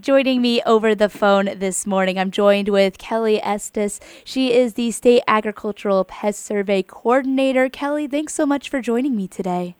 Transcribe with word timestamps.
Joining 0.00 0.40
me 0.40 0.62
over 0.62 0.94
the 0.94 1.08
phone 1.08 1.46
this 1.58 1.84
morning, 1.84 2.20
I'm 2.20 2.30
joined 2.30 2.68
with 2.68 2.98
Kelly 2.98 3.42
Estes. 3.42 3.98
She 4.22 4.52
is 4.52 4.74
the 4.74 4.92
State 4.92 5.24
Agricultural 5.26 6.04
Pest 6.04 6.44
Survey 6.44 6.84
Coordinator. 6.84 7.68
Kelly, 7.68 8.06
thanks 8.06 8.32
so 8.32 8.46
much 8.46 8.68
for 8.68 8.80
joining 8.80 9.16
me 9.16 9.26
today. 9.26 9.74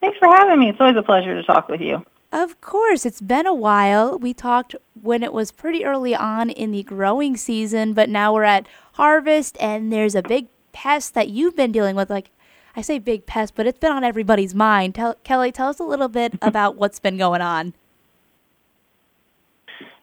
Thanks 0.00 0.16
for 0.18 0.28
having 0.28 0.60
me. 0.60 0.68
It's 0.68 0.80
always 0.80 0.96
a 0.96 1.02
pleasure 1.02 1.34
to 1.34 1.42
talk 1.42 1.68
with 1.68 1.80
you. 1.80 2.04
Of 2.30 2.60
course, 2.60 3.04
it's 3.04 3.20
been 3.20 3.46
a 3.46 3.54
while. 3.54 4.16
We 4.16 4.32
talked 4.32 4.76
when 5.00 5.24
it 5.24 5.32
was 5.32 5.50
pretty 5.50 5.84
early 5.84 6.14
on 6.14 6.48
in 6.48 6.70
the 6.70 6.84
growing 6.84 7.36
season, 7.36 7.94
but 7.94 8.08
now 8.08 8.32
we're 8.32 8.44
at 8.44 8.68
harvest 8.92 9.56
and 9.58 9.92
there's 9.92 10.14
a 10.14 10.22
big 10.22 10.46
pest 10.70 11.14
that 11.14 11.30
you've 11.30 11.56
been 11.56 11.72
dealing 11.72 11.96
with. 11.96 12.10
Like, 12.10 12.30
I 12.76 12.82
say 12.82 13.00
big 13.00 13.26
pest, 13.26 13.56
but 13.56 13.66
it's 13.66 13.80
been 13.80 13.92
on 13.92 14.04
everybody's 14.04 14.54
mind. 14.54 14.94
Tell, 14.94 15.14
Kelly, 15.24 15.50
tell 15.50 15.68
us 15.68 15.80
a 15.80 15.84
little 15.84 16.08
bit 16.08 16.34
about 16.42 16.76
what's 16.76 17.00
been 17.00 17.16
going 17.16 17.40
on. 17.40 17.74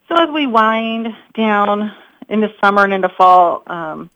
So 0.09 0.15
as 0.15 0.29
we 0.31 0.47
wind 0.47 1.15
down 1.35 1.93
into 2.27 2.51
summer 2.63 2.83
and 2.83 2.93
into 2.93 3.09
fall, 3.09 3.61
um, 3.67 4.09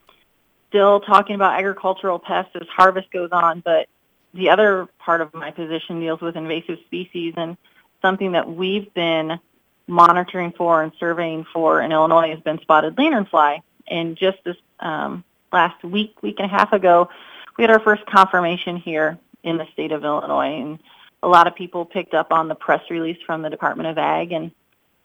still 0.69 1.01
talking 1.01 1.35
about 1.35 1.59
agricultural 1.59 2.17
pests 2.17 2.51
as 2.59 2.67
harvest 2.67 3.11
goes 3.11 3.29
on, 3.31 3.59
but 3.59 3.87
the 4.33 4.49
other 4.49 4.87
part 4.97 5.21
of 5.21 5.31
my 5.35 5.51
position 5.51 5.99
deals 5.99 6.19
with 6.19 6.35
invasive 6.35 6.79
species 6.87 7.35
and 7.37 7.57
something 8.01 8.31
that 8.31 8.51
we've 8.51 8.91
been 8.95 9.39
monitoring 9.85 10.51
for 10.51 10.81
and 10.81 10.91
surveying 10.99 11.45
for 11.53 11.79
in 11.79 11.91
Illinois 11.91 12.29
has 12.29 12.39
been 12.39 12.59
spotted 12.59 12.95
lanternfly. 12.95 13.61
And 13.87 14.17
just 14.17 14.39
this 14.43 14.57
um, 14.79 15.23
last 15.51 15.83
week, 15.83 16.23
week 16.23 16.37
and 16.39 16.49
a 16.49 16.51
half 16.51 16.73
ago, 16.73 17.09
we 17.55 17.63
had 17.63 17.69
our 17.69 17.79
first 17.79 18.03
confirmation 18.07 18.77
here 18.77 19.19
in 19.43 19.57
the 19.57 19.67
state 19.73 19.91
of 19.91 20.03
Illinois. 20.03 20.59
And 20.59 20.79
a 21.21 21.27
lot 21.27 21.45
of 21.45 21.53
people 21.53 21.85
picked 21.85 22.15
up 22.15 22.33
on 22.33 22.47
the 22.47 22.55
press 22.55 22.81
release 22.89 23.21
from 23.27 23.43
the 23.43 23.49
Department 23.51 23.89
of 23.89 23.99
Ag 23.99 24.31
and 24.31 24.49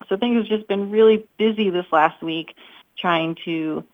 so 0.08 0.16
things 0.16 0.36
have 0.36 0.46
just 0.46 0.68
been 0.68 0.90
really 0.90 1.26
busy 1.38 1.70
this 1.70 1.86
last 1.92 2.22
week 2.22 2.54
trying 2.96 3.36
to 3.44 3.84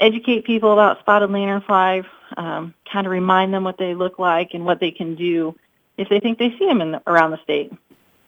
educate 0.00 0.44
people 0.44 0.72
about 0.72 0.98
spotted 1.00 1.30
lanternfly, 1.30 2.04
um, 2.36 2.74
kind 2.90 3.06
of 3.06 3.10
remind 3.10 3.52
them 3.52 3.64
what 3.64 3.78
they 3.78 3.94
look 3.94 4.18
like 4.18 4.54
and 4.54 4.64
what 4.64 4.80
they 4.80 4.90
can 4.90 5.14
do 5.14 5.54
if 5.96 6.08
they 6.08 6.18
think 6.20 6.38
they 6.38 6.50
see 6.58 6.66
them 6.66 6.80
in 6.80 6.92
the, 6.92 7.02
around 7.06 7.30
the 7.30 7.42
state. 7.42 7.72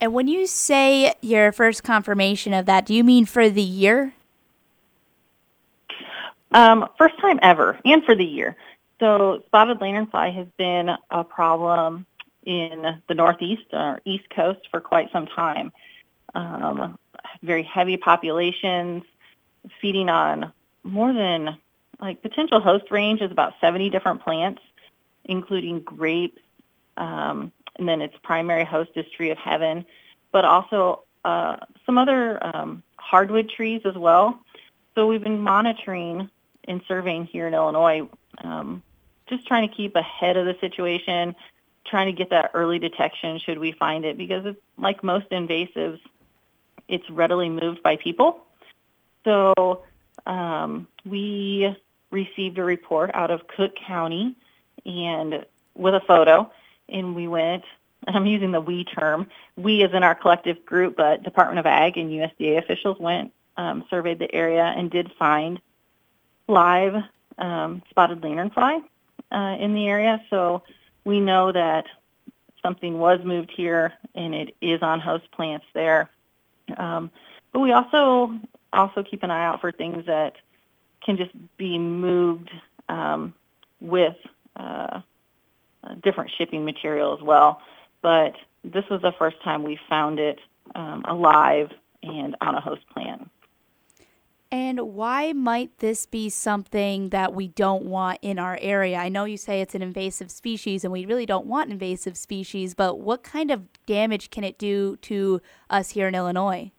And 0.00 0.12
when 0.12 0.28
you 0.28 0.46
say 0.46 1.14
your 1.20 1.52
first 1.52 1.82
confirmation 1.82 2.52
of 2.52 2.66
that, 2.66 2.86
do 2.86 2.94
you 2.94 3.02
mean 3.02 3.24
for 3.24 3.48
the 3.48 3.62
year? 3.62 4.12
Um, 6.52 6.88
first 6.96 7.18
time 7.18 7.38
ever, 7.42 7.78
and 7.84 8.04
for 8.04 8.14
the 8.14 8.24
year. 8.24 8.56
So 9.00 9.42
spotted 9.46 9.78
lanternfly 9.78 10.34
has 10.34 10.46
been 10.56 10.90
a 11.10 11.24
problem 11.24 12.06
in 12.44 13.00
the 13.08 13.14
Northeast 13.14 13.64
or 13.72 14.00
East 14.04 14.30
Coast 14.30 14.60
for 14.70 14.80
quite 14.80 15.10
some 15.12 15.26
time. 15.26 15.72
Um, 16.34 16.98
very 17.42 17.62
heavy 17.62 17.96
populations, 17.96 19.02
feeding 19.80 20.08
on 20.08 20.52
more 20.82 21.12
than 21.12 21.58
like 22.00 22.22
potential 22.22 22.60
host 22.60 22.90
range 22.90 23.20
is 23.20 23.30
about 23.30 23.54
70 23.60 23.90
different 23.90 24.22
plants, 24.22 24.60
including 25.24 25.80
grapes, 25.80 26.40
um, 26.96 27.52
and 27.76 27.88
then 27.88 28.00
its 28.00 28.14
primary 28.22 28.64
host 28.64 28.90
is 28.94 29.04
tree 29.16 29.30
of 29.30 29.38
heaven, 29.38 29.84
but 30.32 30.44
also 30.44 31.04
uh, 31.24 31.56
some 31.84 31.98
other 31.98 32.44
um, 32.44 32.82
hardwood 32.96 33.50
trees 33.50 33.82
as 33.84 33.94
well. 33.94 34.38
So 34.94 35.06
we've 35.06 35.22
been 35.22 35.40
monitoring 35.40 36.30
and 36.68 36.80
surveying 36.88 37.26
here 37.26 37.46
in 37.46 37.54
Illinois, 37.54 38.08
um, 38.38 38.82
just 39.28 39.46
trying 39.46 39.68
to 39.68 39.74
keep 39.74 39.94
ahead 39.96 40.36
of 40.36 40.46
the 40.46 40.56
situation, 40.60 41.34
trying 41.84 42.06
to 42.06 42.12
get 42.12 42.30
that 42.30 42.50
early 42.54 42.78
detection 42.78 43.38
should 43.38 43.58
we 43.58 43.72
find 43.72 44.04
it, 44.04 44.16
because 44.16 44.46
it's 44.46 44.60
like 44.78 45.04
most 45.04 45.28
invasives, 45.30 46.00
it's 46.88 47.08
readily 47.10 47.48
moved 47.48 47.82
by 47.82 47.96
people. 47.96 48.40
So 49.24 49.82
um, 50.26 50.86
we 51.04 51.76
received 52.10 52.58
a 52.58 52.64
report 52.64 53.10
out 53.14 53.30
of 53.30 53.46
Cook 53.48 53.72
County 53.86 54.36
and 54.84 55.44
with 55.74 55.94
a 55.94 56.00
photo, 56.00 56.50
and 56.88 57.14
we 57.14 57.28
went. 57.28 57.64
I'm 58.06 58.26
using 58.26 58.52
the 58.52 58.60
we 58.60 58.84
term. 58.84 59.26
We, 59.56 59.82
as 59.82 59.92
in 59.92 60.04
our 60.04 60.14
collective 60.14 60.64
group, 60.64 60.96
but 60.96 61.24
Department 61.24 61.58
of 61.58 61.66
Ag 61.66 61.96
and 61.96 62.10
USDA 62.10 62.58
officials 62.58 62.98
went, 63.00 63.32
um, 63.56 63.84
surveyed 63.90 64.20
the 64.20 64.32
area, 64.32 64.62
and 64.64 64.90
did 64.90 65.10
find 65.18 65.60
live 66.46 66.94
um, 67.38 67.82
spotted 67.90 68.20
lanternfly 68.20 68.82
uh, 69.32 69.56
in 69.58 69.74
the 69.74 69.88
area. 69.88 70.22
So 70.30 70.62
we 71.04 71.20
know 71.20 71.50
that 71.52 71.86
something 72.62 72.98
was 72.98 73.20
moved 73.24 73.50
here, 73.56 73.92
and 74.14 74.34
it 74.34 74.54
is 74.60 74.82
on 74.82 75.00
host 75.00 75.30
plants 75.32 75.66
there. 75.74 76.10
Um, 76.76 77.10
but 77.52 77.60
we 77.60 77.72
also 77.72 78.38
also 78.72 79.02
keep 79.02 79.22
an 79.22 79.30
eye 79.30 79.44
out 79.44 79.60
for 79.60 79.72
things 79.72 80.04
that 80.06 80.34
can 81.04 81.16
just 81.16 81.30
be 81.56 81.78
moved 81.78 82.50
um, 82.88 83.34
with 83.80 84.16
uh, 84.56 85.00
different 86.02 86.30
shipping 86.36 86.64
material 86.64 87.16
as 87.16 87.22
well. 87.22 87.60
But 88.02 88.34
this 88.64 88.84
was 88.90 89.00
the 89.02 89.12
first 89.18 89.42
time 89.42 89.62
we 89.62 89.78
found 89.88 90.18
it 90.18 90.38
um, 90.74 91.04
alive 91.06 91.70
and 92.02 92.36
on 92.40 92.54
a 92.54 92.60
host 92.60 92.82
plant. 92.92 93.30
And 94.50 94.80
why 94.94 95.32
might 95.32 95.78
this 95.78 96.06
be 96.06 96.28
something 96.28 97.08
that 97.08 97.34
we 97.34 97.48
don't 97.48 97.84
want 97.84 98.20
in 98.22 98.38
our 98.38 98.58
area? 98.60 98.96
I 98.96 99.08
know 99.08 99.24
you 99.24 99.36
say 99.36 99.60
it's 99.60 99.74
an 99.74 99.82
invasive 99.82 100.30
species 100.30 100.84
and 100.84 100.92
we 100.92 101.04
really 101.04 101.26
don't 101.26 101.46
want 101.46 101.70
invasive 101.70 102.16
species, 102.16 102.74
but 102.74 103.00
what 103.00 103.24
kind 103.24 103.50
of 103.50 103.64
damage 103.86 104.30
can 104.30 104.44
it 104.44 104.56
do 104.56 104.96
to 104.98 105.40
us 105.68 105.90
here 105.90 106.06
in 106.06 106.14
Illinois? 106.14 106.70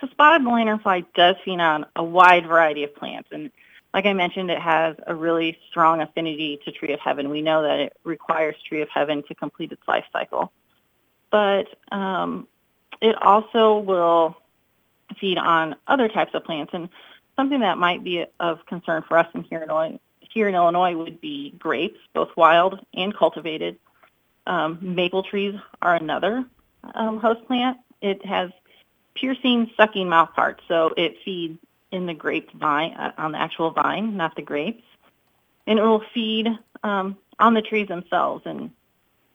So 0.00 0.08
spotted 0.10 0.46
lanternfly 0.46 1.06
does 1.14 1.36
feed 1.44 1.60
on 1.60 1.86
a 1.96 2.04
wide 2.04 2.46
variety 2.46 2.84
of 2.84 2.94
plants. 2.94 3.30
And 3.32 3.50
like 3.94 4.04
I 4.04 4.12
mentioned, 4.12 4.50
it 4.50 4.60
has 4.60 4.96
a 5.06 5.14
really 5.14 5.58
strong 5.70 6.02
affinity 6.02 6.60
to 6.66 6.72
tree 6.72 6.92
of 6.92 7.00
heaven. 7.00 7.30
We 7.30 7.40
know 7.40 7.62
that 7.62 7.78
it 7.78 7.96
requires 8.04 8.56
tree 8.68 8.82
of 8.82 8.90
heaven 8.90 9.22
to 9.28 9.34
complete 9.34 9.72
its 9.72 9.86
life 9.88 10.04
cycle. 10.12 10.52
But 11.30 11.68
um, 11.90 12.48
it 13.00 13.20
also 13.22 13.78
will 13.78 14.36
feed 15.20 15.38
on 15.38 15.76
other 15.86 16.08
types 16.08 16.34
of 16.34 16.44
plants. 16.44 16.72
And 16.74 16.88
something 17.36 17.60
that 17.60 17.78
might 17.78 18.04
be 18.04 18.26
of 18.40 18.64
concern 18.66 19.02
for 19.06 19.18
us 19.18 19.28
in 19.34 19.42
here 19.44 19.62
in 19.62 19.70
Illinois, 19.70 19.98
here 20.20 20.48
in 20.48 20.54
Illinois 20.54 20.96
would 20.96 21.20
be 21.20 21.50
grapes, 21.58 21.98
both 22.12 22.30
wild 22.36 22.84
and 22.94 23.16
cultivated. 23.16 23.78
Um, 24.46 24.78
maple 24.80 25.22
trees 25.22 25.54
are 25.80 25.94
another 25.94 26.44
um, 26.94 27.18
host 27.18 27.46
plant. 27.46 27.78
It 28.02 28.24
has 28.26 28.50
piercing, 29.14 29.70
sucking 29.76 30.08
mouth 30.08 30.34
parts, 30.34 30.62
so 30.68 30.92
it 30.96 31.16
feeds 31.24 31.58
in 31.90 32.06
the 32.06 32.14
grape 32.14 32.50
vine, 32.52 32.92
uh, 32.94 33.12
on 33.16 33.32
the 33.32 33.38
actual 33.38 33.70
vine, 33.70 34.16
not 34.16 34.34
the 34.34 34.42
grapes. 34.42 34.82
And 35.66 35.78
it 35.78 35.82
will 35.82 36.02
feed 36.12 36.48
um, 36.82 37.16
on 37.38 37.54
the 37.54 37.62
trees 37.62 37.88
themselves. 37.88 38.42
And 38.44 38.70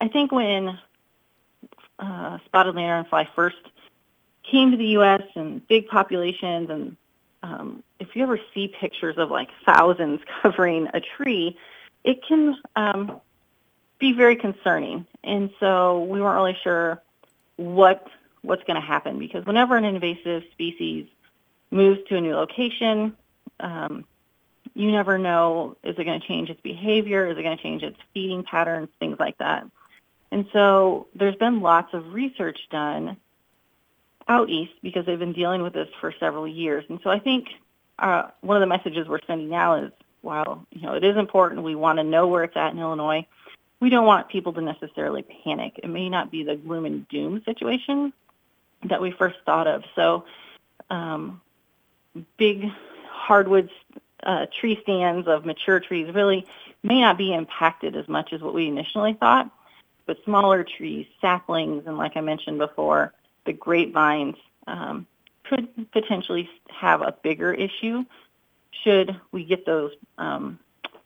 I 0.02 0.10
think 0.10 0.32
when 0.32 0.78
uh, 1.98 2.38
spotted 2.46 2.76
lanternfly 2.76 3.28
first 3.36 3.58
came 4.52 4.72
to 4.72 4.78
the 4.78 4.88
U.S. 4.88 5.24
in 5.36 5.62
big 5.68 5.88
populations, 5.88 6.70
and 6.70 6.98
um, 7.44 7.84
if 8.00 8.16
you 8.16 8.24
ever 8.24 8.40
see 8.54 8.68
pictures 8.68 9.18
of 9.18 9.30
like 9.30 9.50
thousands 9.66 10.22
covering 10.42 10.88
a 10.94 11.00
tree, 11.00 11.58
it 12.04 12.20
can 12.28 12.56
um, 12.76 13.20
be 14.00 14.14
very 14.14 14.36
concerning. 14.36 15.06
And 15.24 15.50
so 15.60 16.04
we 16.04 16.22
weren't 16.22 16.36
really 16.36 16.58
sure 16.64 17.02
what 17.58 18.08
what's 18.42 18.64
going 18.64 18.80
to 18.80 18.86
happen 18.86 19.20
because 19.20 19.46
whenever 19.46 19.76
an 19.76 19.84
invasive 19.84 20.44
species 20.54 21.08
moves 21.72 22.00
to 22.08 22.16
a 22.16 22.22
new 22.22 22.34
location, 22.34 23.18
um, 23.60 24.06
you 24.74 24.92
never 24.92 25.18
know 25.18 25.76
is 25.84 25.96
it 25.98 26.06
going 26.06 26.22
to 26.22 26.26
change 26.26 26.50
its 26.50 26.62
behavior, 26.62 27.28
is 27.28 27.38
it 27.38 27.44
going 27.44 27.58
to 27.58 27.62
change 27.62 27.84
its 27.84 27.98
feeding 28.14 28.44
patterns, 28.44 28.88
things 29.00 29.18
like 29.20 29.38
that. 29.40 29.66
And 30.32 30.46
so 30.54 31.08
there's 31.14 31.36
been 31.36 31.60
lots 31.60 31.94
of 31.94 32.14
research 32.14 32.60
done 32.72 33.18
out 34.30 34.50
east 34.50 34.74
because 34.82 35.06
they've 35.06 35.20
been 35.20 35.34
dealing 35.34 35.64
with 35.64 35.74
this 35.74 35.90
for 36.00 36.14
several 36.20 36.48
years. 36.48 36.86
And 36.88 37.00
so 37.04 37.10
I 37.10 37.20
think 37.20 37.48
uh, 37.98 38.30
one 38.42 38.56
of 38.56 38.62
the 38.62 38.68
messages 38.68 39.08
we're 39.08 39.20
sending 39.28 39.50
now 39.50 39.84
is 39.84 39.92
while 40.22 40.66
you 40.72 40.82
know 40.82 40.94
it 40.94 41.04
is 41.04 41.18
important, 41.18 41.64
we 41.64 41.76
want 41.76 41.98
to 41.98 42.04
know 42.04 42.28
where 42.28 42.44
it's 42.44 42.56
at 42.56 42.72
in 42.72 42.80
Illinois. 42.80 43.26
We 43.80 43.90
don't 43.90 44.06
want 44.06 44.30
people 44.30 44.54
to 44.54 44.62
necessarily 44.62 45.26
panic. 45.44 45.80
It 45.82 45.90
may 45.90 46.10
not 46.10 46.32
be 46.32 46.44
the 46.44 46.56
gloom 46.56 46.86
and 46.86 47.08
doom 47.08 47.42
situation 47.44 48.14
that 48.84 49.02
we 49.02 49.12
first 49.12 49.38
thought 49.46 49.68
of. 49.68 49.84
So 49.96 50.26
um, 50.90 51.42
big 52.38 52.66
hardwood 53.10 53.70
uh, 54.24 54.48
tree 54.60 54.80
stands 54.84 55.28
of 55.28 55.46
mature 55.46 55.80
trees 55.80 56.14
really 56.14 56.46
may 56.84 57.02
not 57.02 57.18
be 57.18 57.34
impacted 57.34 57.96
as 57.96 58.08
much 58.08 58.34
as 58.34 58.42
what 58.42 58.54
we 58.54 58.68
initially 58.68 59.14
thought, 59.14 59.50
but 60.06 60.18
smaller 60.26 60.64
trees, 60.64 61.08
saplings, 61.22 61.84
and 61.86 61.98
like 61.98 62.18
I 62.18 62.22
mentioned 62.22 62.58
before, 62.58 63.14
the 63.50 63.54
grapevines 63.54 64.36
um, 64.68 65.08
could 65.44 65.68
potentially 65.92 66.48
have 66.70 67.02
a 67.02 67.16
bigger 67.24 67.52
issue 67.52 68.06
should 68.84 69.20
we 69.32 69.44
get 69.44 69.66
those 69.66 69.92
um, 70.20 70.60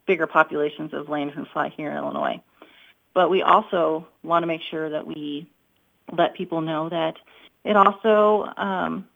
bigger 0.06 0.28
populations 0.28 0.94
of 0.94 1.08
lanternfly 1.08 1.54
fly 1.54 1.70
here 1.70 1.90
in 1.90 1.96
Illinois. 1.96 2.42
But 3.14 3.30
we 3.30 3.42
also 3.44 4.06
want 4.24 4.44
to 4.44 4.48
make 4.48 4.64
sure 4.70 4.90
that 4.90 5.08
we 5.08 5.48
let 6.12 6.34
people 6.34 6.60
know 6.60 6.90
that 6.90 7.16
It 7.64 7.76
also 7.76 8.52
um, 8.58 9.08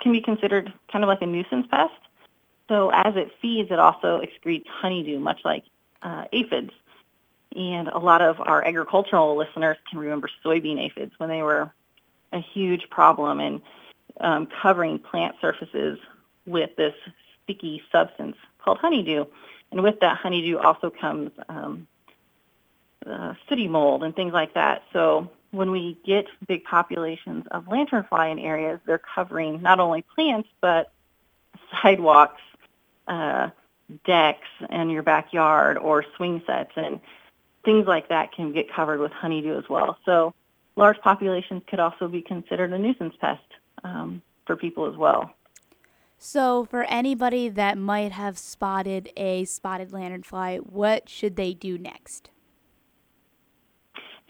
can 0.00 0.12
be 0.12 0.20
considered 0.20 0.72
kind 0.90 1.04
of 1.04 1.08
like 1.08 1.22
a 1.22 1.26
nuisance 1.26 1.66
pest. 1.70 1.92
So 2.68 2.90
as 2.90 3.16
it 3.16 3.32
feeds, 3.42 3.70
it 3.70 3.78
also 3.78 4.20
excretes 4.20 4.66
honeydew, 4.68 5.18
much 5.18 5.40
like 5.44 5.64
uh, 6.02 6.24
aphids. 6.32 6.70
And 7.56 7.88
a 7.88 7.98
lot 7.98 8.22
of 8.22 8.40
our 8.40 8.64
agricultural 8.64 9.36
listeners 9.36 9.76
can 9.90 9.98
remember 9.98 10.30
soybean 10.44 10.78
aphids 10.78 11.12
when 11.18 11.28
they 11.28 11.42
were 11.42 11.72
a 12.32 12.40
huge 12.40 12.88
problem 12.90 13.40
in 13.40 13.62
um, 14.20 14.48
covering 14.62 14.98
plant 14.98 15.36
surfaces 15.40 15.98
with 16.46 16.74
this 16.76 16.94
sticky 17.42 17.82
substance 17.90 18.36
called 18.58 18.78
honeydew. 18.78 19.24
And 19.72 19.82
with 19.82 20.00
that 20.00 20.16
honeydew 20.18 20.58
also 20.58 20.90
comes 20.90 21.30
um, 21.48 21.86
uh, 23.06 23.34
sooty 23.48 23.68
mold 23.68 24.02
and 24.02 24.14
things 24.14 24.32
like 24.32 24.54
that. 24.54 24.82
So 24.92 25.30
when 25.50 25.70
we 25.70 25.98
get 26.04 26.26
big 26.46 26.64
populations 26.64 27.46
of 27.50 27.64
lanternfly 27.64 28.32
in 28.32 28.38
areas, 28.38 28.80
they're 28.86 28.98
covering 28.98 29.62
not 29.62 29.80
only 29.80 30.02
plants 30.02 30.48
but 30.60 30.92
sidewalks, 31.82 32.42
uh, 33.08 33.50
decks 34.04 34.46
in 34.70 34.90
your 34.90 35.02
backyard, 35.02 35.76
or 35.76 36.04
swing 36.16 36.42
sets, 36.46 36.72
and 36.76 37.00
things 37.64 37.86
like 37.86 38.08
that 38.08 38.32
can 38.32 38.52
get 38.52 38.72
covered 38.72 39.00
with 39.00 39.12
honeydew 39.12 39.58
as 39.58 39.68
well. 39.68 39.98
So 40.04 40.32
large 40.80 40.98
populations 41.02 41.62
could 41.68 41.78
also 41.78 42.08
be 42.08 42.22
considered 42.22 42.72
a 42.72 42.78
nuisance 42.78 43.14
pest 43.20 43.44
um, 43.84 44.22
for 44.46 44.56
people 44.56 44.90
as 44.90 44.96
well. 44.96 45.30
So, 46.18 46.64
for 46.64 46.84
anybody 46.84 47.48
that 47.48 47.78
might 47.78 48.12
have 48.12 48.36
spotted 48.36 49.10
a 49.16 49.44
spotted 49.44 49.90
lanternfly, 49.90 50.66
what 50.66 51.08
should 51.08 51.36
they 51.36 51.54
do 51.54 51.78
next? 51.78 52.30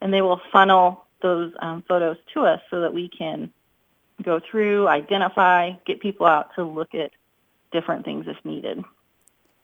and 0.00 0.12
they 0.12 0.22
will 0.22 0.40
funnel 0.52 1.06
those 1.22 1.52
um, 1.60 1.82
photos 1.88 2.18
to 2.34 2.42
us 2.42 2.60
so 2.70 2.82
that 2.82 2.94
we 2.94 3.08
can 3.08 3.52
go 4.22 4.40
through, 4.40 4.86
identify, 4.88 5.72
get 5.86 6.00
people 6.00 6.26
out 6.26 6.54
to 6.54 6.64
look 6.64 6.94
at 6.94 7.10
different 7.72 8.04
things 8.04 8.26
if 8.28 8.36
needed. 8.44 8.84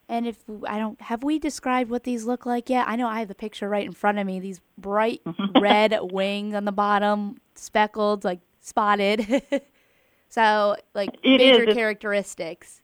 And 0.09 0.27
if 0.27 0.37
I 0.67 0.79
don't, 0.79 0.99
have 1.01 1.23
we 1.23 1.37
described 1.39 1.89
what 1.89 2.03
these 2.03 2.25
look 2.25 2.45
like 2.45 2.69
yet? 2.69 2.87
I 2.87 2.95
know 2.95 3.07
I 3.07 3.19
have 3.19 3.27
the 3.27 3.35
picture 3.35 3.69
right 3.69 3.85
in 3.85 3.93
front 3.93 4.17
of 4.17 4.25
me. 4.25 4.39
These 4.39 4.59
bright 4.77 5.21
red 5.59 5.97
wings 6.01 6.55
on 6.55 6.65
the 6.65 6.71
bottom, 6.71 7.39
speckled, 7.55 8.23
like 8.23 8.39
spotted. 8.59 9.43
so, 10.29 10.75
like 10.95 11.11
it 11.23 11.37
major 11.37 11.69
is, 11.69 11.75
characteristics. 11.75 12.81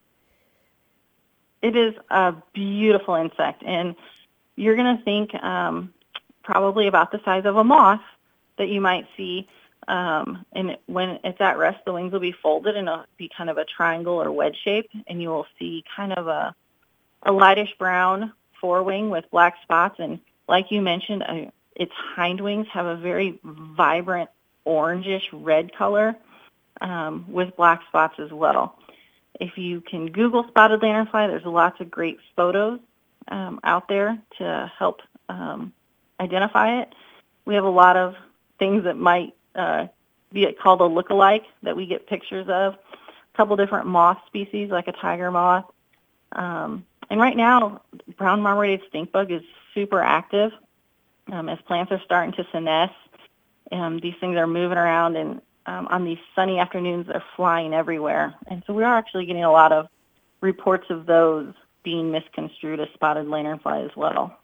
It 1.62 1.75
is 1.75 1.95
a 2.12 2.36
beautiful 2.54 3.16
insect, 3.16 3.63
and 3.66 3.95
you're 4.56 4.75
going 4.75 4.98
to 4.98 5.04
think 5.04 5.33
um, 5.44 5.92
probably 6.44 6.88
about 6.88 7.12
the 7.12 7.19
size 7.25 7.45
of 7.45 7.57
a 7.57 7.63
moth 7.63 8.01
that 8.57 8.69
you 8.69 8.80
might 8.80 9.07
see 9.18 9.50
um, 9.88 10.45
and 10.54 10.77
when 10.88 11.19
it's 11.24 11.39
at 11.39 11.57
rest, 11.57 11.83
the 11.86 11.94
wings 11.94 12.12
will 12.12 12.19
be 12.19 12.31
folded 12.31 12.75
and 12.75 12.88
it'll 12.88 13.06
be 13.18 13.30
kind 13.36 13.50
of 13.50 13.57
a 13.57 13.66
triangle 13.66 14.22
or 14.22 14.31
wedge 14.31 14.57
shape, 14.63 14.89
and 15.07 15.22
you 15.22 15.30
will 15.30 15.45
see 15.60 15.83
kind 15.95 16.13
of 16.13 16.27
a, 16.27 16.56
a 17.25 17.31
lightish 17.31 17.74
brown 17.77 18.31
forewing 18.62 19.10
with 19.10 19.25
black 19.31 19.56
spots. 19.63 19.95
And 20.00 20.19
like 20.48 20.72
you 20.72 20.81
mentioned, 20.81 21.24
uh, 21.24 21.51
its 21.75 21.92
hind 21.94 22.39
wings 22.39 22.68
have 22.72 22.86
a 22.86 22.95
very 22.95 23.39
vibrant 23.44 24.30
orangish 24.66 25.24
red 25.31 25.75
color 25.75 26.16
um, 26.81 27.25
with 27.27 27.56
black 27.56 27.81
spots 27.88 28.16
as 28.19 28.31
well. 28.31 28.77
If 29.39 29.57
you 29.57 29.81
can 29.81 30.12
Google 30.12 30.45
spotted 30.48 30.81
lanternfly, 30.81 31.27
there's 31.27 31.44
lots 31.45 31.81
of 31.81 31.92
great 31.92 32.19
photos 32.36 32.80
um, 33.27 33.60
out 33.63 33.88
there 33.89 34.18
to 34.38 34.72
help 34.77 35.01
um, 35.27 35.74
identify 36.19 36.81
it. 36.81 36.94
We 37.45 37.56
have 37.56 37.66
a 37.66 37.69
lot 37.69 37.98
of 37.98 38.16
things 38.60 38.86
that 38.86 38.98
might 38.98 39.36
uh, 39.54 39.88
be 40.31 40.48
called 40.54 40.81
a 40.81 40.86
look-alike 40.86 41.44
that 41.63 41.75
we 41.75 41.86
get 41.86 42.07
pictures 42.07 42.48
of. 42.48 42.74
A 42.75 43.38
couple 43.38 43.56
different 43.57 43.88
moth 43.88 44.19
species, 44.27 44.69
like 44.72 44.88
a 44.88 44.94
tiger 44.94 45.30
moth. 45.31 45.66
Um, 46.31 46.86
and 47.09 47.19
right 47.19 47.37
now, 47.37 47.81
brown 48.17 48.41
marmorated 48.41 48.81
stink 48.89 49.11
bug 49.11 49.31
is 49.31 49.41
super 49.73 50.01
active. 50.01 50.51
Um, 51.31 51.49
as 51.49 51.59
plants 51.67 51.91
are 51.91 52.01
starting 52.05 52.33
to 52.33 52.43
senesce, 52.45 52.93
um, 53.71 53.99
these 53.99 54.13
things 54.19 54.37
are 54.37 54.47
moving 54.47 54.77
around, 54.77 55.15
and 55.15 55.41
um, 55.65 55.87
on 55.87 56.05
these 56.05 56.19
sunny 56.35 56.59
afternoons, 56.59 57.07
they're 57.07 57.23
flying 57.35 57.73
everywhere. 57.73 58.35
And 58.47 58.63
so 58.67 58.73
we 58.73 58.83
are 58.83 58.95
actually 58.95 59.25
getting 59.25 59.43
a 59.43 59.51
lot 59.51 59.71
of 59.71 59.87
reports 60.41 60.85
of 60.89 61.07
those 61.07 61.53
being 61.83 62.11
misconstrued 62.11 62.79
as 62.79 62.87
spotted 62.93 63.25
lanternfly 63.25 63.85
as 63.85 63.95
well. 63.95 64.37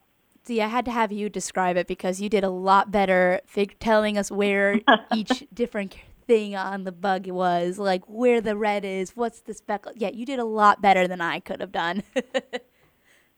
See, 0.43 0.61
I 0.61 0.67
had 0.67 0.85
to 0.85 0.91
have 0.91 1.11
you 1.11 1.29
describe 1.29 1.77
it 1.77 1.85
because 1.85 2.19
you 2.19 2.27
did 2.27 2.43
a 2.43 2.49
lot 2.49 2.91
better 2.91 3.41
fig- 3.45 3.77
telling 3.79 4.17
us 4.17 4.31
where 4.31 4.79
each 5.13 5.45
different 5.53 5.95
thing 6.31 6.56
on 6.56 6.86
the 6.86 6.94
bug 6.94 7.28
was, 7.28 7.78
like 7.78 8.04
where 8.07 8.39
the 8.39 8.56
red 8.56 8.86
is, 8.86 9.18
what's 9.18 9.42
the 9.42 9.54
speckle. 9.54 9.92
Yeah, 9.98 10.12
you 10.13 10.25
did 10.25 10.39
a 10.39 10.45
lot 10.45 10.81
better 10.81 11.06
than 11.06 11.19
I 11.19 11.42
could 11.42 11.60
have 11.60 11.74
done. 11.74 12.04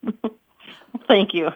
Thank 1.08 1.34
you. 1.34 1.50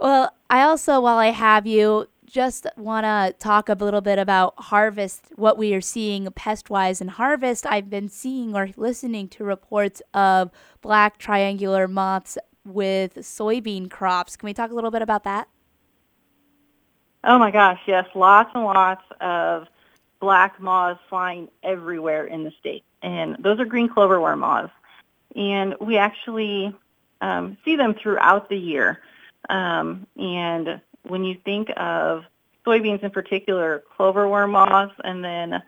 Well, 0.00 0.34
I 0.50 0.62
also, 0.62 1.00
while 1.00 1.18
I 1.18 1.30
have 1.30 1.64
you, 1.64 2.08
just 2.26 2.66
want 2.76 3.04
to 3.04 3.36
talk 3.38 3.68
a 3.68 3.74
little 3.74 4.00
bit 4.00 4.18
about 4.18 4.54
harvest, 4.58 5.26
what 5.36 5.56
we 5.56 5.72
are 5.74 5.80
seeing 5.80 6.28
pest 6.32 6.70
wise 6.70 7.00
in 7.00 7.06
harvest. 7.06 7.64
I've 7.64 7.88
been 7.88 8.08
seeing 8.08 8.56
or 8.56 8.70
listening 8.76 9.28
to 9.28 9.44
reports 9.44 10.02
of 10.12 10.50
black 10.82 11.18
triangular 11.18 11.86
moths 11.86 12.36
with 12.64 13.14
soybean 13.14 13.88
crops. 13.88 14.36
Can 14.36 14.48
we 14.48 14.54
talk 14.54 14.72
a 14.72 14.74
little 14.74 14.90
bit 14.90 15.02
about 15.02 15.22
that? 15.22 15.48
Oh 17.22 17.38
my 17.38 17.52
gosh, 17.52 17.80
yes, 17.86 18.06
lots 18.16 18.50
and 18.54 18.64
lots 18.64 19.04
of 19.20 19.68
black 20.20 20.60
moths 20.60 21.00
flying 21.08 21.48
everywhere 21.62 22.26
in 22.26 22.44
the 22.44 22.52
state. 22.58 22.84
And 23.02 23.36
those 23.38 23.60
are 23.60 23.64
green 23.64 23.88
cloverworm 23.88 24.38
moths. 24.38 24.72
And 25.36 25.74
we 25.80 25.96
actually 25.98 26.74
um, 27.20 27.56
see 27.64 27.76
them 27.76 27.94
throughout 27.94 28.48
the 28.48 28.56
year. 28.56 29.00
Um, 29.48 30.06
and 30.16 30.80
when 31.04 31.24
you 31.24 31.36
think 31.44 31.70
of 31.76 32.24
soybeans 32.66 33.02
in 33.02 33.10
particular, 33.10 33.82
cloverworm 33.98 34.50
moths, 34.50 34.94
and 35.04 35.24
then 35.24 35.62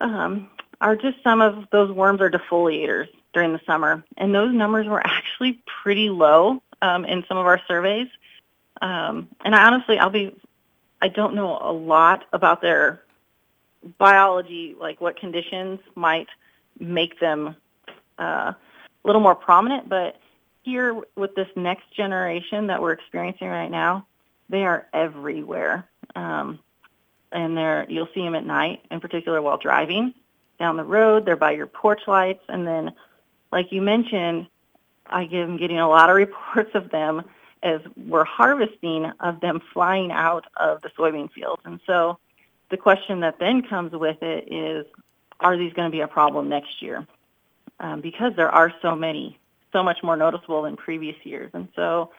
um, 0.00 0.48
are 0.80 0.96
just 0.96 1.22
some 1.22 1.40
of 1.40 1.66
those 1.70 1.90
worms 1.90 2.20
are 2.20 2.30
defoliators 2.30 3.08
during 3.32 3.52
the 3.52 3.60
summer, 3.66 4.02
and 4.16 4.34
those 4.34 4.52
numbers 4.52 4.86
were 4.86 5.04
actually 5.06 5.62
pretty 5.82 6.10
low 6.10 6.62
um, 6.82 7.04
in 7.04 7.24
some 7.28 7.36
of 7.36 7.46
our 7.46 7.60
surveys. 7.68 8.08
Um, 8.80 9.28
and 9.44 9.54
I 9.54 9.66
honestly, 9.66 9.98
I'll 9.98 10.10
be, 10.10 10.34
I 11.02 11.08
don't 11.08 11.34
know 11.34 11.58
a 11.60 11.72
lot 11.72 12.24
about 12.32 12.62
their 12.62 13.02
biology, 13.98 14.76
like 14.78 15.00
what 15.00 15.16
conditions 15.18 15.80
might 15.94 16.28
make 16.78 17.18
them 17.20 17.56
uh, 18.18 18.52
a 18.52 18.56
little 19.04 19.22
more 19.22 19.34
prominent. 19.34 19.88
But 19.88 20.16
here 20.62 21.00
with 21.16 21.34
this 21.34 21.48
next 21.56 21.90
generation 21.94 22.66
that 22.68 22.80
we're 22.80 22.92
experiencing 22.92 23.48
right 23.48 23.70
now, 23.70 24.06
they 24.48 24.64
are 24.64 24.86
everywhere. 24.92 25.88
Um, 26.14 26.58
and 27.32 27.56
they're, 27.56 27.86
you'll 27.88 28.08
see 28.14 28.22
them 28.22 28.34
at 28.34 28.44
night, 28.44 28.84
in 28.90 29.00
particular 29.00 29.40
while 29.40 29.56
driving 29.56 30.14
down 30.58 30.76
the 30.76 30.84
road. 30.84 31.24
They're 31.24 31.36
by 31.36 31.52
your 31.52 31.66
porch 31.66 32.02
lights, 32.06 32.42
and 32.48 32.66
then 32.66 32.92
like 33.52 33.72
you 33.72 33.82
mentioned, 33.82 34.46
I 35.06 35.22
am 35.24 35.56
getting 35.56 35.78
a 35.78 35.88
lot 35.88 36.10
of 36.10 36.16
reports 36.16 36.70
of 36.74 36.90
them 36.90 37.22
as 37.62 37.80
we're 37.96 38.24
harvesting 38.24 39.12
of 39.20 39.40
them 39.40 39.60
flying 39.72 40.10
out 40.10 40.46
of 40.56 40.80
the 40.82 40.88
soybean 40.90 41.30
fields. 41.30 41.62
And 41.64 41.78
so 41.86 42.18
the 42.70 42.76
question 42.76 43.20
that 43.20 43.38
then 43.38 43.62
comes 43.62 43.92
with 43.92 44.22
it 44.22 44.52
is, 44.52 44.86
are 45.40 45.56
these 45.56 45.72
going 45.72 45.90
to 45.90 45.92
be 45.92 46.00
a 46.00 46.08
problem 46.08 46.48
next 46.48 46.82
year? 46.82 47.06
Um, 47.78 48.00
because 48.00 48.34
there 48.36 48.50
are 48.50 48.72
so 48.82 48.94
many, 48.94 49.38
so 49.72 49.82
much 49.82 50.02
more 50.02 50.16
noticeable 50.16 50.62
than 50.62 50.76
previous 50.76 51.16
years. 51.24 51.50
And 51.54 51.68
so 51.74 52.10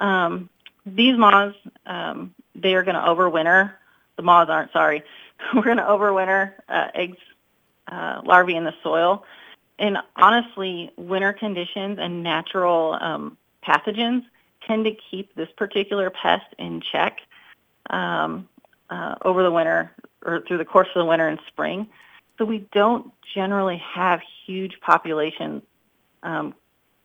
um, 0.00 0.48
these 0.86 1.16
moths, 1.16 1.56
um, 1.86 2.34
they 2.54 2.74
are 2.74 2.82
going 2.82 2.94
to 2.94 3.00
overwinter. 3.02 3.72
The 4.16 4.22
moths 4.22 4.50
aren't, 4.50 4.72
sorry. 4.72 5.02
We're 5.54 5.62
going 5.62 5.76
to 5.76 5.82
overwinter 5.82 6.52
uh, 6.68 6.88
eggs, 6.94 7.18
uh, 7.86 8.22
larvae 8.24 8.56
in 8.56 8.64
the 8.64 8.74
soil 8.82 9.24
and 9.78 9.98
honestly, 10.16 10.90
winter 10.96 11.32
conditions 11.32 11.98
and 12.00 12.22
natural 12.22 12.98
um, 13.00 13.36
pathogens 13.64 14.24
tend 14.66 14.84
to 14.84 14.96
keep 15.10 15.34
this 15.34 15.48
particular 15.56 16.10
pest 16.10 16.46
in 16.58 16.80
check. 16.80 17.20
um, 17.90 18.48
uh, 18.90 19.16
over 19.22 19.42
the 19.42 19.50
winter 19.50 19.92
or 20.24 20.42
through 20.46 20.58
the 20.58 20.64
course 20.64 20.88
of 20.94 21.00
the 21.00 21.04
winter 21.04 21.28
and 21.28 21.38
spring. 21.48 21.88
So 22.38 22.44
we 22.44 22.68
don't 22.72 23.12
generally 23.34 23.82
have 23.94 24.20
huge 24.46 24.80
populations 24.80 25.62
um, 26.22 26.54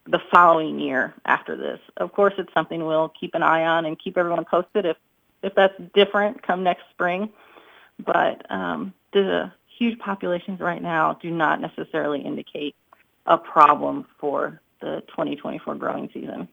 the 0.06 0.20
following 0.32 0.80
year 0.80 1.14
after 1.26 1.56
this. 1.56 1.80
Of 1.98 2.14
course, 2.14 2.34
it's 2.38 2.54
something 2.54 2.86
we'll 2.86 3.10
keep 3.10 3.36
an 3.36 3.44
eye 3.44 3.64
on 3.64 3.86
and 3.86 4.00
keep 4.00 4.18
everyone 4.18 4.46
posted 4.46 4.86
if 4.86 4.98
if 5.42 5.54
that's 5.56 5.74
different 5.94 6.42
come 6.42 6.64
next 6.64 6.84
spring. 6.92 7.30
But 8.04 8.50
um, 8.50 8.94
the 9.12 9.52
huge 9.78 10.00
populations 10.00 10.60
right 10.60 10.82
now 10.82 11.18
do 11.22 11.30
not 11.30 11.60
necessarily 11.60 12.22
indicate 12.22 12.76
a 13.26 13.38
problem 13.38 14.06
for 14.20 14.62
the 14.82 15.04
2024 15.10 15.76
growing 15.76 16.10
season. 16.14 16.48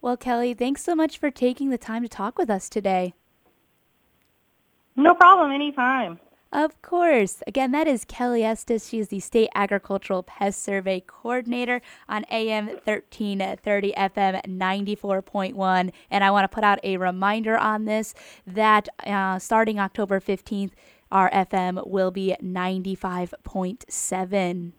Well, 0.00 0.16
Kelly, 0.16 0.54
thanks 0.54 0.82
so 0.82 0.94
much 0.94 1.18
for 1.18 1.30
taking 1.30 1.70
the 1.70 1.78
time 1.78 2.02
to 2.02 2.08
talk 2.08 2.38
with 2.38 2.48
us 2.48 2.68
today. 2.68 3.14
No 5.00 5.14
problem, 5.14 5.50
anytime. 5.50 6.20
Of 6.52 6.82
course. 6.82 7.42
Again, 7.46 7.72
that 7.72 7.88
is 7.88 8.04
Kelly 8.04 8.44
Estes. 8.44 8.86
She 8.88 8.98
is 8.98 9.08
the 9.08 9.20
State 9.20 9.48
Agricultural 9.54 10.24
Pest 10.24 10.62
Survey 10.62 11.02
Coordinator 11.06 11.80
on 12.06 12.26
AM 12.30 12.66
1330 12.66 13.94
FM 13.96 14.44
94.1. 14.44 15.90
And 16.10 16.22
I 16.22 16.30
want 16.30 16.44
to 16.44 16.54
put 16.54 16.64
out 16.64 16.80
a 16.82 16.98
reminder 16.98 17.56
on 17.56 17.86
this 17.86 18.12
that 18.46 18.90
uh, 19.06 19.38
starting 19.38 19.78
October 19.78 20.20
15th, 20.20 20.72
our 21.10 21.30
FM 21.30 21.86
will 21.86 22.10
be 22.10 22.36
95.7. 22.42 24.72